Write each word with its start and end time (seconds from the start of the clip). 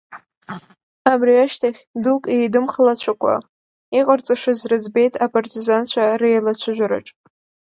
Абри 1.11 1.43
ашьҭахь, 1.45 1.81
дук 2.03 2.23
еидымхалацәакәа, 2.35 3.35
иҟарҵашаз 3.97 4.59
рыӡбеит 4.69 5.13
апартизанцәа 5.25 6.03
реилацәажәараҿ. 6.21 7.07